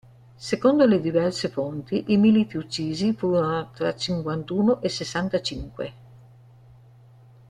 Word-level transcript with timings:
Secondo 0.47 0.87
le 0.87 0.99
diverse 0.99 1.49
fonti, 1.49 2.05
i 2.07 2.17
militi 2.17 2.57
uccisi 2.57 3.13
furono 3.13 3.69
tra 3.71 3.95
cinquantuno 3.95 4.81
e 4.81 4.89
sessantacinque. 4.89 5.93